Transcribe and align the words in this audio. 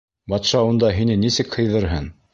Батша 0.31 0.61
унда 0.69 0.89
һине 1.01 1.19
нисек 1.27 1.59
һыйҙырһын? 1.59 2.13